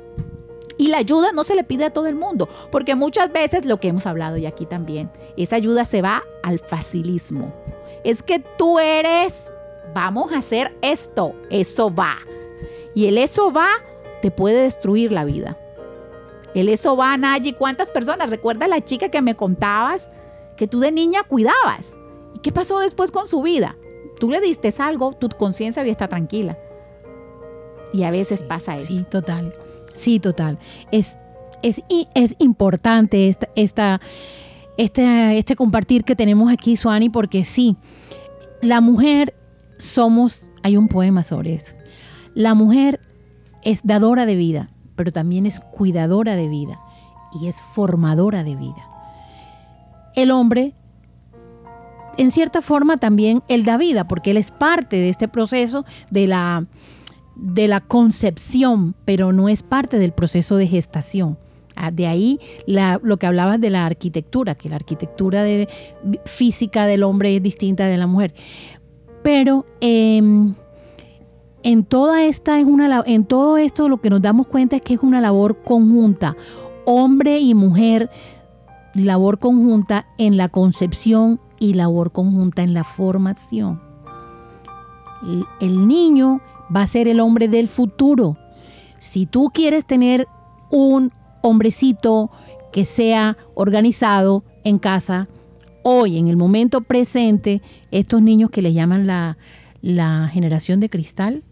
Y 0.78 0.88
la 0.88 1.00
ayuda 1.00 1.34
no 1.34 1.44
se 1.44 1.56
le 1.56 1.66
pide 1.66 1.84
a 1.84 1.94
todo 1.94 2.08
el 2.08 2.16
mundo, 2.16 2.48
porque 2.72 2.96
muchas 2.96 3.34
veces 3.34 3.66
lo 3.66 3.82
que 3.82 3.90
hemos 3.90 4.06
hablado 4.06 4.38
y 4.38 4.46
aquí 4.46 4.66
también, 4.66 5.12
esa 5.36 5.58
ayuda 5.58 5.84
se 5.84 6.02
va 6.02 6.24
al 6.42 6.60
facilismo. 6.60 7.52
Es 8.06 8.24
que 8.24 8.40
tú 8.40 8.80
eres, 8.80 9.52
vamos 9.94 10.32
a 10.32 10.38
hacer 10.40 10.78
esto, 10.82 11.36
eso 11.50 11.94
va. 11.94 12.18
Y 12.94 13.08
el 13.08 13.18
eso 13.18 13.52
va 13.52 13.68
te 14.22 14.32
puede 14.32 14.64
destruir 14.64 15.12
la 15.12 15.26
vida. 15.26 15.58
El 16.54 16.70
eso 16.70 16.96
va, 16.98 17.18
Nayi, 17.18 17.54
¿cuántas 17.54 17.90
personas? 17.90 18.30
Recuerda 18.30 18.68
la 18.68 18.84
chica 18.84 19.10
que 19.10 19.22
me 19.22 19.36
contabas 19.36 20.10
que 20.58 20.68
tú 20.68 20.80
de 20.80 20.92
niña 20.92 21.24
cuidabas. 21.24 21.98
¿Y 22.36 22.40
qué 22.40 22.52
pasó 22.52 22.80
después 22.80 23.12
con 23.12 23.26
su 23.26 23.42
vida? 23.42 23.76
Tú 24.20 24.30
le 24.30 24.42
diste 24.42 24.74
algo, 24.78 25.14
tu 25.14 25.30
conciencia 25.30 25.82
había 25.82 25.94
está 25.94 26.08
tranquila. 26.08 26.58
Y 27.94 28.04
a 28.04 28.12
veces 28.12 28.44
pasa 28.44 28.76
eso. 28.76 28.86
Sí, 28.86 29.04
total. 29.10 29.56
Sí, 29.94 30.20
total. 30.20 30.60
Es, 30.92 31.20
es, 31.64 31.82
es 32.14 32.36
importante 32.38 33.28
esta, 33.28 33.50
esta, 33.56 34.02
este, 34.78 35.38
este 35.38 35.56
compartir 35.56 36.04
que 36.04 36.16
tenemos 36.16 36.52
aquí, 36.52 36.78
Suani, 36.78 37.10
porque 37.10 37.44
sí, 37.44 37.76
la 38.62 38.82
mujer 38.82 39.34
somos, 39.82 40.48
hay 40.64 40.78
un 40.78 40.88
poema 40.88 41.24
sobre 41.24 41.54
eso. 41.54 41.76
La 42.34 42.54
mujer 42.54 43.02
es 43.64 43.82
dadora 43.84 44.26
de 44.26 44.36
vida, 44.36 44.70
pero 44.96 45.12
también 45.12 45.46
es 45.46 45.60
cuidadora 45.60 46.36
de 46.36 46.48
vida 46.48 46.80
y 47.40 47.48
es 47.48 47.62
formadora 47.62 48.44
de 48.44 48.56
vida. 48.56 48.88
El 50.16 50.32
hombre, 50.32 50.74
en 52.18 52.32
cierta 52.32 52.62
forma, 52.62 52.98
también 52.98 53.44
él 53.48 53.66
da 53.66 53.78
vida, 53.78 54.08
porque 54.08 54.32
él 54.32 54.38
es 54.38 54.52
parte 54.52 54.98
de 54.98 55.10
este 55.10 55.28
proceso 55.28 55.86
de 56.10 56.28
la, 56.28 56.66
de 57.36 57.68
la 57.68 57.82
concepción, 57.82 58.96
pero 59.06 59.32
no 59.34 59.50
es 59.50 59.64
parte 59.64 59.98
del 59.98 60.12
proceso 60.12 60.58
de 60.58 60.68
gestación. 60.68 61.38
Ah, 61.76 61.90
de 61.90 62.06
ahí 62.06 62.40
lo 62.68 63.18
que 63.18 63.26
hablabas 63.26 63.60
de 63.60 63.70
la 63.70 63.86
arquitectura, 63.86 64.56
que 64.56 64.70
la 64.70 64.76
arquitectura 64.76 65.46
física 66.26 66.86
del 66.86 67.04
hombre 67.04 67.36
es 67.36 67.42
distinta 67.42 67.88
de 67.88 67.98
la 67.98 68.08
mujer. 68.08 68.34
Pero 69.24 69.66
em, 69.80 70.56
en 71.64 71.84
toda 71.84 72.24
esta 72.24 72.60
es 72.60 72.66
una 72.66 73.04
en 73.06 73.26
todo 73.26 73.58
esto 73.58 73.88
lo 73.88 73.98
que 73.98 74.10
nos 74.10 74.22
damos 74.22 74.48
cuenta 74.48 74.76
es 74.76 74.82
que 74.82 74.96
es 74.96 75.02
una 75.02 75.22
labor 75.22 75.62
conjunta, 75.64 76.36
hombre 76.86 77.40
y 77.40 77.54
mujer, 77.54 78.10
labor 78.94 79.40
conjunta 79.40 80.08
en 80.18 80.38
la 80.38 80.50
concepción 80.50 81.40
y 81.60 81.74
labor 81.74 82.12
conjunta 82.12 82.64
en 82.64 82.74
la 82.74 82.84
formación. 82.84 83.82
El 85.60 85.88
niño 85.88 86.42
va 86.76 86.82
a 86.82 86.88
ser 86.88 87.08
el 87.08 87.20
hombre 87.20 87.48
del 87.48 87.68
futuro. 87.68 88.38
Si 88.98 89.28
tú 89.28 89.52
quieres 89.54 89.86
tener 89.86 90.28
un 90.72 91.12
hombrecito 91.42 92.32
que 92.72 92.86
sea 92.86 93.38
organizado 93.54 94.44
en 94.64 94.80
casa, 94.80 95.28
hoy, 95.84 96.18
en 96.18 96.28
el 96.28 96.38
momento 96.38 96.82
presente, 96.82 97.62
estos 97.92 98.22
niños 98.22 98.50
que 98.50 98.62
le 98.62 98.74
llaman 98.74 99.08
la, 99.08 99.38
la 99.82 100.30
generación 100.32 100.80
de 100.80 100.90
cristal, 100.90 101.44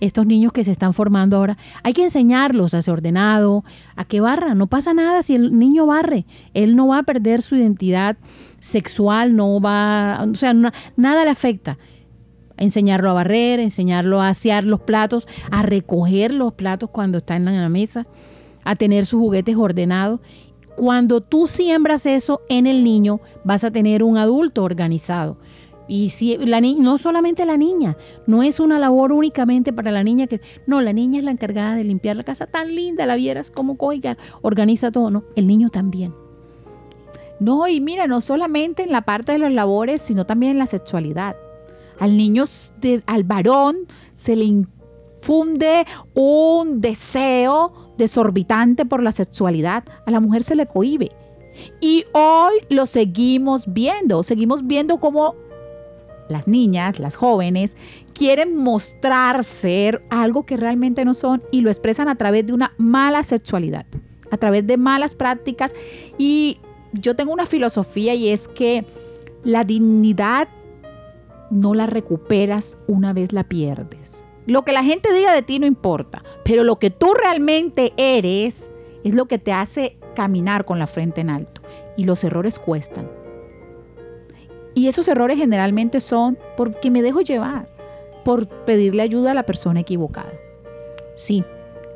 estos 0.00 0.26
niños 0.26 0.52
que 0.52 0.64
se 0.64 0.70
están 0.70 0.94
formando 0.94 1.36
ahora, 1.36 1.58
hay 1.82 1.92
que 1.92 2.02
enseñarlos 2.02 2.74
a 2.74 2.82
ser 2.82 2.94
ordenado, 2.94 3.64
a 3.96 4.04
que 4.04 4.20
barra. 4.20 4.54
No 4.54 4.66
pasa 4.66 4.94
nada 4.94 5.22
si 5.22 5.34
el 5.34 5.58
niño 5.58 5.86
barre. 5.86 6.26
Él 6.54 6.74
no 6.74 6.88
va 6.88 6.98
a 6.98 7.02
perder 7.02 7.42
su 7.42 7.56
identidad 7.56 8.16
sexual, 8.60 9.36
no 9.36 9.60
va, 9.60 10.26
o 10.30 10.34
sea, 10.34 10.54
nada 10.54 11.24
le 11.24 11.30
afecta. 11.30 11.78
Enseñarlo 12.56 13.10
a 13.10 13.14
barrer, 13.14 13.60
enseñarlo 13.60 14.20
a 14.20 14.28
asear 14.28 14.64
los 14.64 14.80
platos, 14.80 15.26
a 15.50 15.62
recoger 15.62 16.32
los 16.32 16.52
platos 16.54 16.90
cuando 16.90 17.18
están 17.18 17.48
en 17.48 17.60
la 17.60 17.68
mesa, 17.68 18.06
a 18.64 18.76
tener 18.76 19.06
sus 19.06 19.20
juguetes 19.20 19.56
ordenados. 19.56 20.20
Cuando 20.76 21.20
tú 21.20 21.46
siembras 21.46 22.06
eso 22.06 22.42
en 22.48 22.66
el 22.66 22.84
niño, 22.84 23.20
vas 23.44 23.64
a 23.64 23.70
tener 23.70 24.02
un 24.02 24.16
adulto 24.16 24.64
organizado. 24.64 25.36
Y 25.90 26.10
si 26.10 26.38
no 26.78 26.98
solamente 26.98 27.44
la 27.44 27.56
niña, 27.56 27.96
no 28.28 28.44
es 28.44 28.60
una 28.60 28.78
labor 28.78 29.12
únicamente 29.12 29.72
para 29.72 29.90
la 29.90 30.04
niña 30.04 30.28
que 30.28 30.40
no, 30.68 30.80
la 30.80 30.92
niña 30.92 31.18
es 31.18 31.24
la 31.24 31.32
encargada 31.32 31.74
de 31.74 31.82
limpiar 31.82 32.16
la 32.16 32.22
casa 32.22 32.46
tan 32.46 32.76
linda, 32.76 33.06
la 33.06 33.16
vieras 33.16 33.50
como 33.50 33.76
coiga, 33.76 34.16
organiza 34.40 34.92
todo, 34.92 35.10
no, 35.10 35.24
el 35.34 35.48
niño 35.48 35.68
también. 35.68 36.14
No, 37.40 37.66
y 37.66 37.80
mira, 37.80 38.06
no 38.06 38.20
solamente 38.20 38.84
en 38.84 38.92
la 38.92 39.02
parte 39.02 39.32
de 39.32 39.40
las 39.40 39.52
labores, 39.52 40.00
sino 40.00 40.26
también 40.26 40.52
en 40.52 40.58
la 40.58 40.66
sexualidad. 40.66 41.34
Al 41.98 42.16
niño, 42.16 42.44
al 43.06 43.24
varón, 43.24 43.78
se 44.14 44.36
le 44.36 44.44
infunde 44.44 45.86
un 46.14 46.80
deseo 46.80 47.89
desorbitante 48.00 48.84
por 48.84 49.02
la 49.02 49.12
sexualidad. 49.12 49.84
A 50.06 50.10
la 50.10 50.20
mujer 50.20 50.42
se 50.42 50.56
le 50.56 50.66
cohibe. 50.66 51.10
Y 51.80 52.04
hoy 52.12 52.54
lo 52.70 52.86
seguimos 52.86 53.72
viendo, 53.72 54.22
seguimos 54.22 54.66
viendo 54.66 54.98
cómo 54.98 55.34
las 56.28 56.48
niñas, 56.48 56.98
las 56.98 57.16
jóvenes, 57.16 57.76
quieren 58.14 58.56
mostrar 58.56 59.44
ser 59.44 60.00
algo 60.10 60.46
que 60.46 60.56
realmente 60.56 61.04
no 61.04 61.12
son 61.12 61.42
y 61.50 61.60
lo 61.60 61.70
expresan 61.70 62.08
a 62.08 62.14
través 62.14 62.46
de 62.46 62.52
una 62.52 62.72
mala 62.78 63.22
sexualidad, 63.22 63.84
a 64.30 64.36
través 64.36 64.66
de 64.66 64.76
malas 64.76 65.14
prácticas. 65.14 65.74
Y 66.18 66.58
yo 66.92 67.14
tengo 67.16 67.32
una 67.32 67.46
filosofía 67.46 68.14
y 68.14 68.28
es 68.28 68.48
que 68.48 68.86
la 69.44 69.64
dignidad 69.64 70.48
no 71.50 71.74
la 71.74 71.86
recuperas 71.86 72.78
una 72.86 73.12
vez 73.12 73.32
la 73.32 73.44
pierdes. 73.44 74.24
Lo 74.46 74.62
que 74.62 74.72
la 74.72 74.82
gente 74.82 75.12
diga 75.12 75.32
de 75.32 75.42
ti 75.42 75.58
no 75.58 75.66
importa, 75.66 76.22
pero 76.44 76.64
lo 76.64 76.78
que 76.78 76.90
tú 76.90 77.14
realmente 77.14 77.92
eres 77.96 78.70
es 79.04 79.14
lo 79.14 79.26
que 79.26 79.38
te 79.38 79.52
hace 79.52 79.96
caminar 80.14 80.64
con 80.64 80.78
la 80.78 80.86
frente 80.86 81.20
en 81.20 81.30
alto. 81.30 81.62
Y 81.96 82.04
los 82.04 82.24
errores 82.24 82.58
cuestan. 82.58 83.08
Y 84.74 84.88
esos 84.88 85.08
errores 85.08 85.36
generalmente 85.36 86.00
son 86.00 86.38
porque 86.56 86.90
me 86.90 87.02
dejo 87.02 87.20
llevar, 87.20 87.68
por 88.24 88.46
pedirle 88.46 89.02
ayuda 89.02 89.32
a 89.32 89.34
la 89.34 89.42
persona 89.42 89.80
equivocada. 89.80 90.32
Sí, 91.16 91.44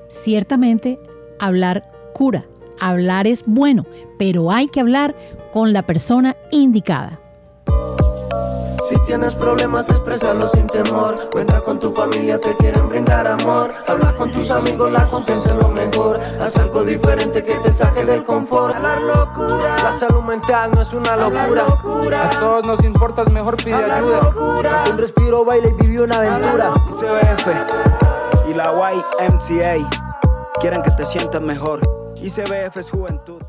ciertamente 0.08 0.98
hablar 1.38 1.90
cura, 2.14 2.44
hablar 2.80 3.26
es 3.26 3.44
bueno, 3.46 3.86
pero 4.18 4.50
hay 4.50 4.68
que 4.68 4.80
hablar 4.80 5.14
con 5.52 5.72
la 5.72 5.86
persona 5.86 6.36
indicada. 6.50 7.20
Si 8.88 8.96
tienes 9.06 9.34
problemas, 9.34 9.88
expresarlos 9.88 10.52
sin 10.52 10.66
temor. 10.66 11.14
Cuenta 11.30 11.60
con 11.62 11.78
tu 11.78 11.94
familia, 11.94 12.38
te 12.38 12.54
quieren 12.56 12.86
brindar 12.90 13.26
amor. 13.26 13.72
Habla 13.86 14.14
con 14.14 14.30
tus 14.30 14.50
amigos, 14.50 14.92
la 14.92 15.06
confianza 15.06 15.52
es 15.52 15.56
lo 15.56 15.68
mejor. 15.68 16.20
Haz 16.40 16.58
algo 16.58 16.84
diferente 16.84 17.42
que 17.42 17.54
te 17.54 17.72
saque 17.72 18.04
del 18.04 18.24
confort. 18.24 18.76
La 18.82 19.00
locura. 19.00 19.76
La 19.82 19.92
salud 19.92 20.22
mental 20.22 20.70
no 20.74 20.82
es 20.82 20.92
una 20.92 21.16
locura. 21.16 21.64
A 22.24 22.30
todos 22.30 22.66
nos 22.66 22.84
importa, 22.84 23.22
es 23.22 23.30
mejor 23.30 23.56
pide 23.56 23.74
ayuda. 23.74 24.20
Locura. 24.20 24.84
Un 24.90 24.98
respiro, 24.98 25.44
baila 25.46 25.68
y 25.68 25.72
vivió 25.72 26.04
una 26.04 26.16
aventura. 26.18 26.74
ICBF 26.90 28.50
y 28.50 28.54
la 28.54 28.72
YMCA 28.92 29.88
quieren 30.60 30.82
que 30.82 30.90
te 30.90 31.06
sientas 31.06 31.40
mejor. 31.40 31.80
ICBF 32.16 32.76
es 32.76 32.90
juventud. 32.90 33.42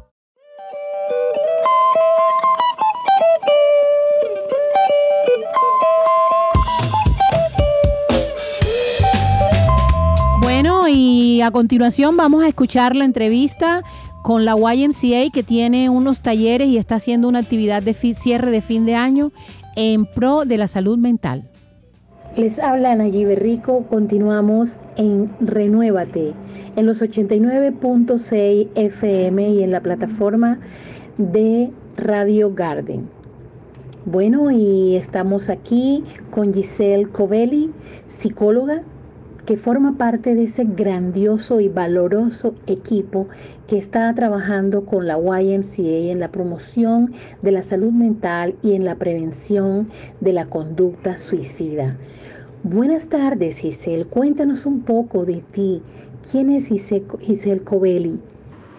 Y 10.96 11.42
a 11.42 11.52
continuación 11.52 12.16
vamos 12.16 12.44
a 12.44 12.48
escuchar 12.48 12.96
la 12.96 13.04
entrevista 13.04 13.84
con 14.24 14.46
la 14.46 14.56
YMCA 14.56 15.30
que 15.34 15.44
tiene 15.44 15.90
unos 15.90 16.22
talleres 16.22 16.70
y 16.70 16.78
está 16.78 16.96
haciendo 16.96 17.28
una 17.28 17.40
actividad 17.40 17.84
de 17.84 17.94
cierre 17.94 18.50
de 18.50 18.62
fin 18.62 18.86
de 18.86 18.96
año 18.96 19.34
en 19.76 20.06
pro 20.06 20.46
de 20.46 20.58
la 20.58 20.70
salud 20.70 20.98
mental. 20.98 21.50
Les 22.38 22.60
habla 22.60 22.96
Nayib 22.96 23.38
Rico, 23.38 23.84
continuamos 23.90 24.80
en 24.96 25.30
Renuévate, 25.42 26.34
en 26.78 26.86
los 26.86 27.02
89.6 27.02 28.70
FM 28.76 29.50
y 29.50 29.64
en 29.64 29.72
la 29.72 29.82
plataforma 29.82 30.60
de 31.18 31.72
Radio 31.98 32.54
Garden. 32.54 33.10
Bueno, 34.06 34.50
y 34.50 34.96
estamos 34.96 35.50
aquí 35.50 36.04
con 36.30 36.54
Giselle 36.54 37.08
Covelli, 37.08 37.72
psicóloga 38.08 38.84
que 39.46 39.58
forma 39.58 39.98
parte 39.98 40.36
de 40.36 40.44
ese 40.44 40.64
grandioso 40.66 41.60
y 41.60 41.70
valoroso 41.70 42.56
equipo 42.68 43.28
que 43.68 43.78
está 43.78 44.14
trabajando 44.16 44.86
con 44.86 45.08
la 45.08 45.18
YMCA 45.18 46.12
en 46.12 46.20
la 46.20 46.32
promoción 46.32 47.14
de 47.42 47.52
la 47.52 47.62
salud 47.62 47.92
mental 47.92 48.56
y 48.62 48.74
en 48.74 48.86
la 48.86 48.96
prevención 48.96 49.88
de 50.20 50.34
la 50.34 50.46
conducta 50.46 51.18
suicida. 51.18 51.98
Buenas 52.64 53.08
tardes, 53.08 53.60
Giselle. 53.60 54.06
Cuéntanos 54.06 54.66
un 54.66 54.82
poco 54.82 55.26
de 55.26 55.44
ti. 55.52 55.84
¿Quién 56.30 56.50
es 56.50 56.68
Giselle 56.68 57.64
Covelli? 57.64 58.20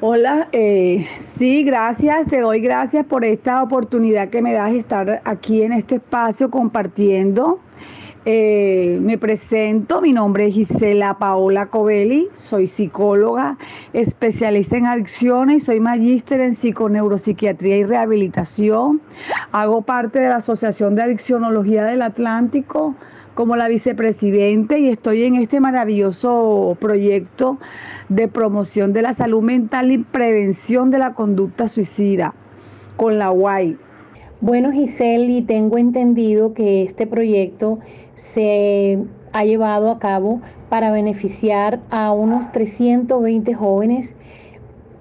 Hola, 0.01 0.49
eh, 0.53 1.07
sí, 1.17 1.63
gracias, 1.63 2.27
te 2.27 2.41
doy 2.41 2.61
gracias 2.61 3.07
por 3.07 3.25
esta 3.25 3.63
oportunidad 3.63 4.29
que 4.29 4.43
me 4.43 4.53
das 4.53 4.73
de 4.73 4.79
estar 4.79 5.23
aquí 5.25 5.63
en 5.63 5.73
este 5.73 5.95
espacio 5.97 6.51
compartiendo. 6.51 7.61
Eh, 8.29 8.99
me 9.03 9.19
presento, 9.19 10.01
mi 10.01 10.13
nombre 10.13 10.49
es 10.49 10.55
Gisela 10.55 11.17
Paola 11.17 11.67
Covelli, 11.67 12.27
soy 12.33 12.67
psicóloga, 12.67 13.57
especialista 13.93 14.77
en 14.77 14.87
adicciones, 14.87 15.63
soy 15.63 15.79
magíster 15.79 16.41
en 16.41 16.57
psiconeuropsiquiatría 16.57 17.77
y 17.77 17.85
rehabilitación. 17.85 19.01
Hago 19.53 19.83
parte 19.83 20.19
de 20.19 20.29
la 20.29 20.39
Asociación 20.39 20.97
de 20.97 21.03
Adiccionología 21.03 21.85
del 21.85 22.03
Atlántico 22.03 22.97
como 23.35 23.55
la 23.55 23.69
vicepresidente 23.69 24.81
y 24.81 24.89
estoy 24.89 25.23
en 25.23 25.37
este 25.37 25.61
maravilloso 25.61 26.77
proyecto 26.81 27.59
de 28.09 28.27
promoción 28.27 28.93
de 28.93 29.03
la 29.03 29.13
salud 29.13 29.43
mental 29.43 29.93
y 29.93 29.99
prevención 29.99 30.91
de 30.91 30.99
la 30.99 31.15
conducta 31.15 31.69
suicida 31.69 32.35
con 32.97 33.21
la 33.21 33.31
UAI. 33.31 33.79
Bueno, 34.41 34.73
Giselle, 34.73 35.43
tengo 35.43 35.79
entendido 35.79 36.55
que 36.55 36.83
este 36.83 37.07
proyecto 37.07 37.79
se 38.17 38.99
ha 39.33 39.45
llevado 39.45 39.91
a 39.91 39.99
cabo 39.99 40.41
para 40.69 40.91
beneficiar 40.91 41.81
a 41.91 42.11
unos 42.13 42.51
320 42.53 43.55
jóvenes 43.55 44.15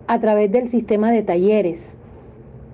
a 0.07 0.19
través 0.19 0.51
del 0.51 0.67
sistema 0.67 1.12
de 1.12 1.24
talleres. 1.24 1.98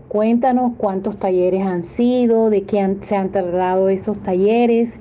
Cuéntanos 0.10 0.74
cuántos 0.78 1.18
talleres 1.18 1.66
han 1.66 1.84
sido, 1.84 2.50
de 2.50 2.64
qué 2.64 2.98
se 3.02 3.16
han 3.16 3.30
tardado 3.30 3.88
esos 3.88 4.18
talleres 4.18 5.00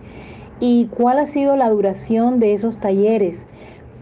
y 0.61 0.87
cuál 0.87 1.19
ha 1.19 1.27
sido 1.27 1.57
la 1.57 1.71
duración 1.71 2.39
de 2.39 2.55
esos 2.55 2.77
talleres, 2.77 3.47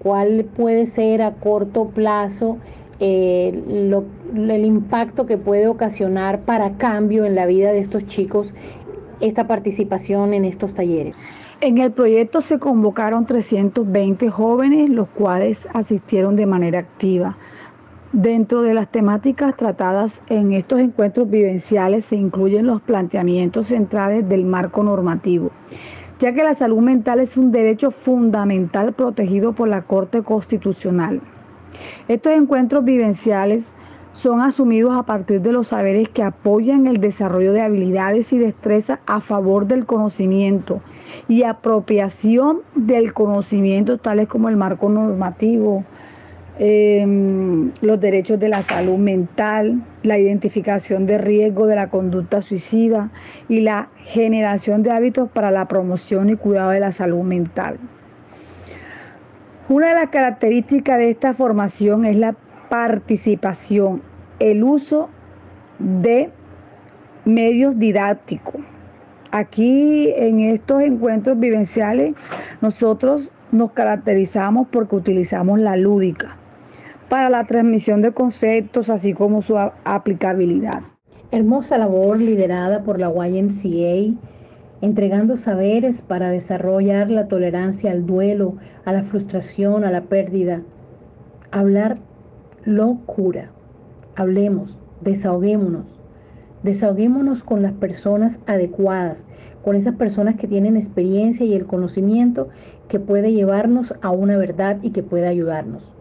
cuál 0.03 0.45
puede 0.45 0.87
ser 0.87 1.23
a 1.23 1.33
corto 1.33 1.87
plazo 1.87 2.59
eh, 3.01 3.63
el 4.35 4.65
impacto 4.65 5.25
que 5.25 5.39
puede 5.39 5.69
ocasionar 5.69 6.41
para 6.41 6.73
cambio 6.73 7.25
en 7.25 7.37
la 7.37 7.47
vida 7.47 7.73
de 7.73 7.79
estos 7.79 8.07
chicos 8.07 8.55
esta 9.21 9.47
participación 9.47 10.35
en 10.35 10.45
estos 10.45 10.75
talleres. 10.75 11.15
En 11.61 11.79
el 11.79 11.93
proyecto 11.93 12.41
se 12.41 12.59
convocaron 12.59 13.27
320 13.27 14.31
jóvenes, 14.31 14.91
los 14.91 15.09
cuales 15.09 15.69
asistieron 15.75 16.37
de 16.37 16.47
manera 16.47 16.79
activa. 16.79 17.37
Dentro 18.13 18.63
de 18.63 18.75
las 18.75 18.89
temáticas 18.91 19.57
tratadas 19.57 20.23
en 20.29 20.53
estos 20.53 20.81
encuentros 20.81 21.29
vivenciales 21.29 22.07
se 22.07 22.17
incluyen 22.17 22.67
los 22.67 22.81
planteamientos 22.81 23.67
centrales 23.67 24.29
del 24.29 24.45
marco 24.45 24.83
normativo 24.83 25.51
ya 26.19 26.33
que 26.33 26.43
la 26.43 26.55
salud 26.55 26.81
mental 26.81 27.21
es 27.21 27.37
un 27.37 27.53
derecho 27.53 27.91
fundamental 27.91 28.93
protegido 28.93 29.53
por 29.53 29.69
la 29.69 29.83
Corte 29.83 30.23
Constitucional. 30.23 31.21
Estos 32.09 32.33
encuentros 32.33 32.85
vivenciales 32.85 33.75
son 34.13 34.41
asumidos 34.41 34.97
a 34.97 35.05
partir 35.05 35.41
de 35.43 35.53
los 35.53 35.69
saberes 35.69 36.09
que 36.09 36.23
apoyan 36.23 36.87
el 36.87 36.99
desarrollo 37.01 37.53
de 37.53 37.61
habilidades 37.61 38.33
y 38.33 38.39
destrezas 38.39 38.99
a 39.07 39.21
favor 39.21 39.67
del 39.67 39.87
conocimiento 39.87 40.81
y 41.29 41.45
apropiación 41.45 42.61
del 42.75 43.13
conocimiento, 43.13 43.99
tales 43.99 44.29
como 44.29 44.49
el 44.49 44.57
marco 44.57 44.89
normativo, 44.89 45.85
Em, 46.61 47.71
los 47.83 48.01
derechos 48.01 48.41
de 48.41 48.49
la 48.49 48.63
salud 48.63 48.97
mental, 48.99 49.81
la 50.03 50.19
identificación 50.19 51.07
de 51.07 51.17
riesgo 51.17 51.69
de 51.69 51.77
la 51.77 51.89
conducta 51.89 52.43
suicida 52.43 53.11
y 53.49 53.61
la 53.61 53.91
generación 54.05 54.83
de 54.83 54.91
hábitos 54.91 55.31
para 55.31 55.53
la 55.53 55.69
promoción 55.69 56.31
y 56.31 56.35
cuidado 56.35 56.71
de 56.71 56.81
la 56.81 56.91
salud 56.91 57.23
mental. 57.23 57.79
Una 59.69 59.89
de 59.89 59.95
las 59.95 60.09
características 60.09 60.99
de 60.99 61.11
esta 61.11 61.33
formación 61.33 62.05
es 62.05 62.17
la 62.17 62.35
participación, 62.69 64.03
el 64.39 64.63
uso 64.63 65.09
de 65.79 66.31
medios 67.25 67.79
didácticos. 67.79 68.63
Aquí 69.31 70.11
en 70.17 70.41
estos 70.41 70.83
encuentros 70.83 71.39
vivenciales 71.39 72.15
nosotros 72.63 73.33
nos 73.53 73.73
caracterizamos 73.73 74.69
porque 74.71 74.97
utilizamos 74.97 75.59
la 75.59 75.77
lúdica 75.77 76.37
para 77.09 77.31
la 77.31 77.45
transmisión 77.45 78.01
de 78.03 78.13
conceptos, 78.13 78.91
así 78.91 79.15
como 79.15 79.43
su 79.43 79.59
aplicabilidad. 79.59 80.83
Hermosa 81.31 81.79
labor 81.79 82.21
liderada 82.21 82.83
por 82.83 82.99
la 82.99 83.11
YMCA, 83.11 84.15
entregando 84.81 85.37
saberes 85.37 86.03
para 86.03 86.31
desarrollar 86.31 87.11
la 87.11 87.29
tolerancia 87.29 87.91
al 87.91 88.07
duelo, 88.07 88.57
a 88.85 88.93
la 88.93 89.03
frustración, 89.03 89.85
a 89.85 89.91
la 89.91 90.03
pérdida. 90.03 90.63
Hablar 91.51 91.99
lo 92.65 92.99
cura. 93.07 93.51
Hablemos, 94.17 94.81
desahoguémonos. 95.01 95.99
Desahoguémonos 96.63 97.45
con 97.45 97.63
las 97.63 97.73
personas 97.73 98.41
adecuadas, 98.47 99.27
con 99.65 99.77
esas 99.77 99.95
personas 99.95 100.35
que 100.35 100.49
tienen 100.49 100.77
experiencia 100.77 101.47
y 101.47 101.55
el 101.55 101.67
conocimiento 101.67 102.49
que 102.89 102.99
puede 102.99 103.33
llevarnos 103.33 103.95
a 104.03 104.11
una 104.11 104.37
verdad 104.37 104.79
y 104.83 104.91
que 104.91 105.03
puede 105.03 105.29
ayudarnos. 105.29 105.95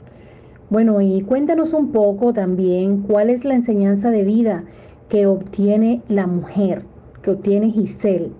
Bueno, 0.70 1.00
y 1.00 1.22
cuéntanos 1.22 1.74
un 1.74 1.92
poco 1.92 2.34
también 2.34 3.02
cuál 3.02 3.30
es 3.30 3.46
la 3.46 3.54
enseñanza 3.54 4.10
de 4.10 4.24
vida 4.24 4.66
que 5.10 5.28
obtiene 5.28 6.02
la 6.10 6.28
mujer, 6.28 6.84
que 7.22 7.32
obtiene 7.32 7.72
Giselle 7.72 8.32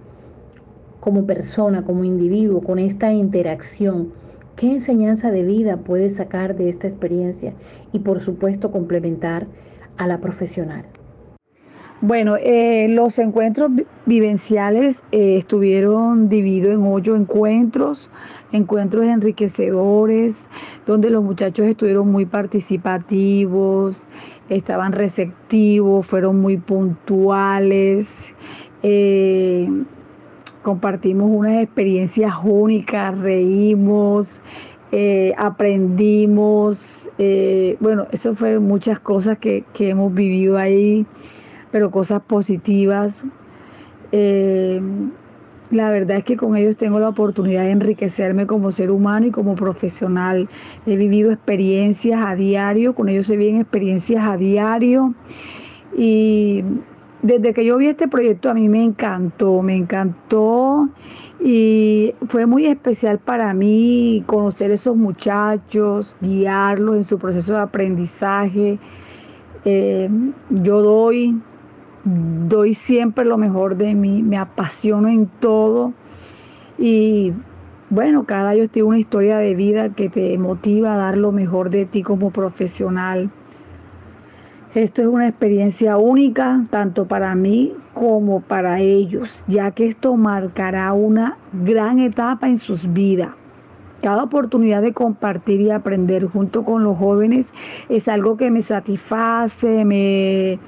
como 1.00 1.26
persona, 1.26 1.86
como 1.86 2.04
individuo, 2.04 2.62
con 2.62 2.80
esta 2.80 3.14
interacción. 3.14 4.12
¿Qué 4.58 4.72
enseñanza 4.72 5.30
de 5.30 5.44
vida 5.44 5.78
puede 5.78 6.10
sacar 6.10 6.56
de 6.56 6.68
esta 6.68 6.88
experiencia? 6.88 7.54
Y 7.94 8.00
por 8.00 8.20
supuesto 8.20 8.72
complementar 8.72 9.46
a 9.98 10.08
la 10.08 10.20
profesional. 10.20 10.84
Bueno, 12.02 12.38
eh, 12.38 12.88
los 12.90 13.20
encuentros 13.20 13.72
vivenciales 14.08 15.04
eh, 15.12 15.38
estuvieron 15.38 16.28
divididos 16.28 16.74
en 16.74 16.92
ocho 16.92 17.16
encuentros 17.16 18.10
encuentros 18.52 19.06
enriquecedores, 19.06 20.48
donde 20.88 21.12
los 21.12 21.24
muchachos 21.24 21.68
estuvieron 21.68 22.12
muy 22.12 22.26
participativos, 22.26 24.08
estaban 24.50 24.92
receptivos, 24.92 26.08
fueron 26.08 26.42
muy 26.42 26.58
puntuales. 26.58 28.34
Eh, 28.82 29.70
compartimos 30.68 31.30
unas 31.32 31.64
experiencias 31.64 32.34
únicas, 32.44 33.18
reímos, 33.20 34.42
eh, 34.92 35.34
aprendimos, 35.38 37.10
eh, 37.18 37.78
bueno, 37.80 38.06
eso 38.12 38.36
fue 38.36 38.60
muchas 38.60 39.00
cosas 39.00 39.38
que, 39.38 39.64
que, 39.74 39.92
hemos 39.92 40.14
vivido 40.14 40.58
ahí, 40.58 41.06
pero 41.72 41.90
cosas 41.90 42.22
positivas. 42.22 43.26
La 44.12 45.90
verdad 45.90 46.18
es 46.18 46.26
que 46.26 46.36
con 46.36 46.58
ellos 46.58 46.76
tengo 46.76 47.00
la 47.00 47.08
oportunidad 47.08 47.64
de 47.64 47.72
enriquecerme 47.72 48.46
como 48.46 48.74
ser 48.74 48.92
humano 48.92 49.28
y 49.28 49.32
como 49.32 49.56
profesional. 49.56 50.50
He 50.86 50.98
vivido 50.98 51.32
experiencias 51.32 52.26
a 52.26 52.36
diario, 52.36 52.94
con 52.94 53.08
ellos 53.08 53.28
se 53.28 53.38
viven 53.38 53.62
experiencias 53.62 54.22
a 54.28 54.36
diario. 54.36 55.14
Y 55.98 56.62
desde 57.22 57.54
que 57.54 57.66
yo 57.66 57.78
vi 57.78 57.88
este 57.88 58.08
proyecto 58.08 58.50
a 58.50 58.54
mí 58.54 58.70
me 58.70 58.84
encantó, 58.84 59.62
me 59.62 59.76
encantó 59.76 60.90
y 61.40 62.14
fue 62.28 62.46
muy 62.46 62.66
especial 62.66 63.20
para 63.20 63.54
mí 63.54 64.24
conocer 64.26 64.72
esos 64.72 64.96
muchachos, 64.98 66.18
guiarlos 66.22 66.96
en 66.98 67.04
su 67.04 67.18
proceso 67.18 67.54
de 67.54 67.60
aprendizaje. 67.60 68.80
Eh, 69.66 70.10
yo 70.50 70.82
doy 70.82 71.40
doy 72.48 72.74
siempre 72.74 73.26
lo 73.26 73.38
mejor 73.38 73.76
de 73.76 73.94
mí, 73.94 74.24
me 74.24 74.38
apasiono 74.38 75.10
en 75.10 75.28
todo 75.28 75.94
y 76.78 77.34
bueno, 77.90 78.26
cada 78.26 78.50
año 78.52 78.68
tiene 78.68 78.90
una 78.90 79.00
historia 79.00 79.38
de 79.38 79.56
vida 79.56 79.90
que 79.90 80.10
te 80.10 80.38
motiva 80.38 80.94
a 80.94 80.98
dar 80.98 81.18
lo 81.18 81.32
mejor 81.32 81.70
de 81.70 81.86
ti 81.86 82.04
como 82.04 82.32
profesional. 82.32 83.30
Esto 84.76 85.02
es 85.02 85.08
una 85.08 85.30
experiencia 85.30 85.98
única 85.98 86.66
tanto 86.70 87.06
para 87.06 87.34
mí 87.36 87.74
como 87.94 88.42
para 88.42 88.82
ellos, 88.82 89.44
ya 89.48 89.72
que 89.72 89.88
esto 89.88 90.16
marcará 90.16 90.92
una 90.92 91.38
gran 91.54 92.00
etapa 92.00 92.48
en 92.50 92.58
sus 92.58 92.92
vidas. 92.92 93.30
Cada 94.02 94.24
oportunidad 94.24 94.82
de 94.82 94.94
compartir 94.94 95.62
y 95.62 95.72
aprender 95.72 96.28
junto 96.28 96.64
con 96.64 96.84
los 96.84 96.98
jóvenes 96.98 97.52
es 97.90 98.08
algo 98.08 98.36
que 98.36 98.52
me 98.52 98.62
satisface, 98.62 99.86
me, 99.86 100.60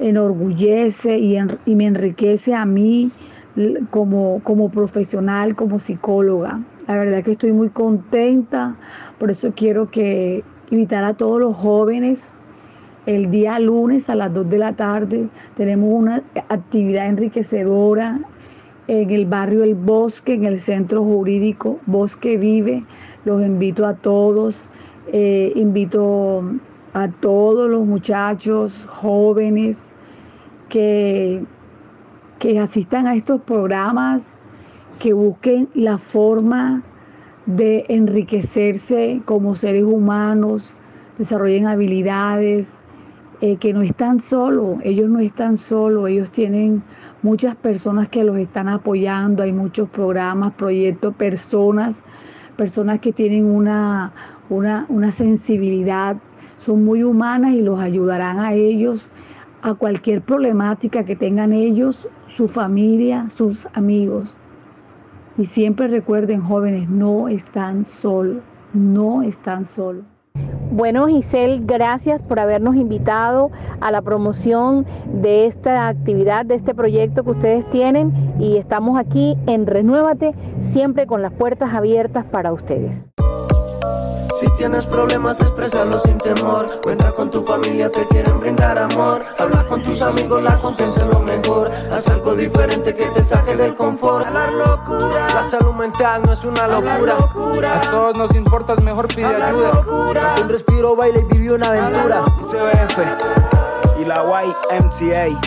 enorgullece 0.00 1.18
y, 1.18 1.38
me 1.74 1.86
enriquece 1.86 2.54
a 2.54 2.66
mí 2.66 3.10
como, 3.90 4.40
como 4.42 4.70
profesional, 4.70 5.54
como 5.54 5.78
psicóloga. 5.78 6.60
La 6.88 6.96
verdad 6.96 7.22
que 7.22 7.32
estoy 7.32 7.52
muy 7.52 7.68
contenta, 7.68 8.74
por 9.18 9.30
eso 9.30 9.52
quiero 9.54 9.88
que 9.88 10.42
invitar 10.70 11.04
a 11.04 11.14
todos 11.14 11.40
los 11.40 11.56
jóvenes 11.56 12.32
el 13.06 13.30
día 13.30 13.58
lunes 13.58 14.10
a 14.10 14.14
las 14.14 14.32
2 14.34 14.50
de 14.50 14.58
la 14.58 14.74
tarde 14.74 15.28
tenemos 15.56 15.90
una 15.92 16.22
actividad 16.48 17.06
enriquecedora 17.06 18.20
en 18.88 19.10
el 19.10 19.24
barrio 19.26 19.62
El 19.62 19.74
Bosque, 19.74 20.34
en 20.34 20.44
el 20.44 20.58
centro 20.58 21.02
jurídico 21.04 21.78
Bosque 21.86 22.36
Vive. 22.36 22.84
Los 23.24 23.42
invito 23.42 23.86
a 23.86 23.94
todos, 23.94 24.68
eh, 25.12 25.52
invito 25.54 26.42
a 26.92 27.08
todos 27.08 27.70
los 27.70 27.86
muchachos 27.86 28.84
jóvenes 28.86 29.92
que, 30.68 31.42
que 32.38 32.58
asistan 32.58 33.06
a 33.06 33.14
estos 33.14 33.40
programas, 33.42 34.36
que 34.98 35.12
busquen 35.12 35.68
la 35.74 35.98
forma 35.98 36.82
de 37.46 37.84
enriquecerse 37.88 39.22
como 39.24 39.54
seres 39.54 39.84
humanos, 39.84 40.74
desarrollen 41.16 41.66
habilidades, 41.66 42.80
eh, 43.42 43.56
que 43.56 43.72
no 43.72 43.80
están 43.80 44.20
solos, 44.20 44.78
ellos 44.84 45.08
no 45.08 45.18
están 45.18 45.56
solos, 45.56 46.10
ellos 46.10 46.30
tienen 46.30 46.82
muchas 47.22 47.56
personas 47.56 48.08
que 48.08 48.22
los 48.22 48.36
están 48.36 48.68
apoyando, 48.68 49.42
hay 49.42 49.52
muchos 49.52 49.88
programas, 49.88 50.52
proyectos, 50.54 51.14
personas, 51.14 52.02
personas 52.56 53.00
que 53.00 53.12
tienen 53.12 53.46
una, 53.46 54.12
una, 54.50 54.84
una 54.90 55.10
sensibilidad, 55.10 56.16
son 56.58 56.84
muy 56.84 57.02
humanas 57.02 57.54
y 57.54 57.62
los 57.62 57.80
ayudarán 57.80 58.40
a 58.40 58.52
ellos 58.52 59.08
a 59.62 59.72
cualquier 59.72 60.20
problemática 60.20 61.04
que 61.04 61.16
tengan 61.16 61.54
ellos, 61.54 62.08
su 62.28 62.46
familia, 62.46 63.30
sus 63.30 63.66
amigos. 63.72 64.34
Y 65.38 65.46
siempre 65.46 65.88
recuerden, 65.88 66.42
jóvenes, 66.42 66.90
no 66.90 67.28
están 67.28 67.86
solos, 67.86 68.42
no 68.74 69.22
están 69.22 69.64
solos. 69.64 70.04
Bueno, 70.72 71.08
Giselle, 71.08 71.60
gracias 71.64 72.22
por 72.22 72.38
habernos 72.38 72.76
invitado 72.76 73.50
a 73.80 73.90
la 73.90 74.02
promoción 74.02 74.86
de 75.12 75.46
esta 75.46 75.88
actividad, 75.88 76.46
de 76.46 76.54
este 76.54 76.76
proyecto 76.76 77.24
que 77.24 77.30
ustedes 77.30 77.68
tienen 77.70 78.12
y 78.38 78.56
estamos 78.56 78.96
aquí 78.96 79.36
en 79.48 79.66
Renuévate, 79.66 80.32
siempre 80.60 81.08
con 81.08 81.22
las 81.22 81.32
puertas 81.32 81.74
abiertas 81.74 82.24
para 82.24 82.52
ustedes. 82.52 83.10
Si 84.40 84.48
tienes 84.56 84.86
problemas, 84.86 85.38
expresalo 85.42 86.00
sin 86.00 86.16
temor. 86.16 86.66
Cuenta 86.82 87.12
con 87.12 87.30
tu 87.30 87.44
familia, 87.44 87.92
te 87.92 88.06
quieren 88.06 88.40
brindar 88.40 88.78
amor. 88.78 89.22
Habla 89.38 89.66
con 89.66 89.82
tus 89.82 90.00
amigos, 90.00 90.42
la 90.42 90.56
confianza 90.56 91.02
es 91.02 91.08
lo 91.08 91.20
mejor. 91.20 91.70
Haz 91.92 92.08
algo 92.08 92.34
diferente 92.34 92.96
que 92.96 93.04
te 93.08 93.22
saque 93.22 93.54
del 93.54 93.74
confort. 93.74 94.26
La 94.32 94.50
locura. 94.50 95.26
La 95.34 95.44
salud 95.44 95.74
mental 95.74 96.22
no 96.24 96.32
es 96.32 96.42
una 96.46 96.66
locura. 96.68 97.18
A 97.70 97.80
todos 97.82 98.16
nos 98.16 98.34
importa, 98.34 98.72
es 98.72 98.82
mejor 98.82 99.08
pide 99.08 99.26
ayuda. 99.26 99.84
Un 100.40 100.48
respiro, 100.48 100.96
baila 100.96 101.18
y 101.18 101.24
vive 101.24 101.56
una 101.56 101.68
aventura. 101.68 102.24
ICBF 102.40 104.00
y 104.00 104.04
la 104.06 104.24
YMCA 104.24 105.38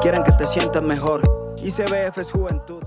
quieren 0.00 0.22
que 0.22 0.30
te 0.30 0.46
sientas 0.46 0.84
mejor. 0.84 1.22
ICBF 1.56 2.18
es 2.18 2.30
juventud. 2.30 2.84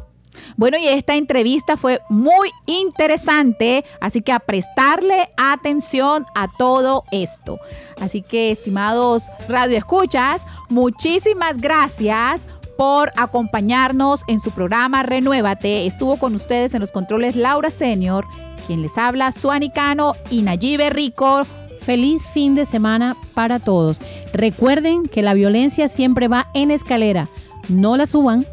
Bueno, 0.57 0.77
y 0.77 0.87
esta 0.87 1.15
entrevista 1.15 1.77
fue 1.77 2.01
muy 2.09 2.49
interesante, 2.65 3.85
así 4.01 4.21
que 4.21 4.31
a 4.31 4.39
prestarle 4.39 5.29
atención 5.37 6.25
a 6.35 6.47
todo 6.57 7.03
esto. 7.11 7.59
Así 7.99 8.21
que, 8.21 8.51
estimados 8.51 9.29
radioescuchas, 9.47 10.45
muchísimas 10.69 11.57
gracias 11.57 12.47
por 12.77 13.11
acompañarnos 13.15 14.23
en 14.27 14.39
su 14.39 14.51
programa 14.51 15.03
Renuévate. 15.03 15.85
Estuvo 15.85 16.17
con 16.17 16.35
ustedes 16.35 16.73
en 16.73 16.81
los 16.81 16.91
controles 16.91 17.35
Laura 17.35 17.69
Senior, 17.69 18.25
quien 18.67 18.81
les 18.81 18.97
habla, 18.97 19.31
Suanicano 19.31 20.13
y 20.29 20.41
Nayibe 20.41 20.89
Rico. 20.89 21.43
Feliz 21.81 22.27
fin 22.29 22.55
de 22.55 22.65
semana 22.65 23.17
para 23.33 23.59
todos. 23.59 23.97
Recuerden 24.31 25.03
que 25.03 25.21
la 25.21 25.33
violencia 25.33 25.87
siempre 25.87 26.29
va 26.29 26.47
en 26.53 26.71
escalera. 26.71 27.27
No 27.67 27.97
la 27.97 28.05
suban, 28.05 28.45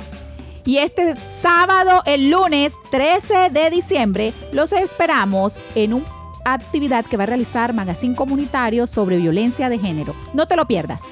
y 0.71 0.79
este 0.79 1.17
sábado, 1.17 2.01
el 2.07 2.31
lunes 2.31 2.75
13 2.93 3.51
de 3.51 3.71
diciembre, 3.71 4.33
los 4.53 4.71
esperamos 4.71 5.59
en 5.75 5.95
una 5.95 6.07
actividad 6.45 7.05
que 7.05 7.17
va 7.17 7.25
a 7.25 7.27
realizar 7.27 7.73
Magazine 7.73 8.15
Comunitario 8.15 8.87
sobre 8.87 9.17
violencia 9.17 9.69
de 9.69 9.81
género. 9.81 10.15
No 10.33 10.47
te 10.47 10.55
lo 10.55 10.69
pierdas. 10.69 11.03